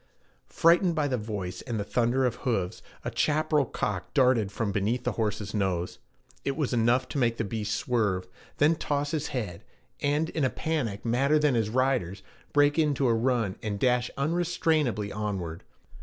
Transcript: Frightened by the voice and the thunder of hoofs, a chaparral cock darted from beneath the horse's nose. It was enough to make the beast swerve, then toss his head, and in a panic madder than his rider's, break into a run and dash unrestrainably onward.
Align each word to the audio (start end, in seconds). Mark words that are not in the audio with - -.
Frightened 0.49 0.95
by 0.95 1.07
the 1.07 1.15
voice 1.19 1.61
and 1.61 1.79
the 1.79 1.83
thunder 1.83 2.25
of 2.25 2.37
hoofs, 2.37 2.81
a 3.05 3.11
chaparral 3.15 3.65
cock 3.65 4.15
darted 4.15 4.51
from 4.51 4.71
beneath 4.71 5.03
the 5.03 5.11
horse's 5.11 5.53
nose. 5.53 5.99
It 6.43 6.57
was 6.57 6.73
enough 6.73 7.07
to 7.09 7.19
make 7.19 7.37
the 7.37 7.43
beast 7.43 7.75
swerve, 7.75 8.27
then 8.57 8.77
toss 8.77 9.11
his 9.11 9.27
head, 9.27 9.63
and 10.01 10.29
in 10.31 10.43
a 10.43 10.49
panic 10.49 11.05
madder 11.05 11.37
than 11.37 11.53
his 11.53 11.69
rider's, 11.69 12.23
break 12.51 12.79
into 12.79 13.07
a 13.07 13.13
run 13.13 13.57
and 13.61 13.79
dash 13.79 14.09
unrestrainably 14.17 15.13
onward. 15.15 15.63